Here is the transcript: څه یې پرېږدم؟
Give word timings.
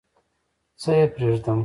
څه 0.81 0.91
یې 0.97 1.05
پرېږدم؟ 1.15 1.59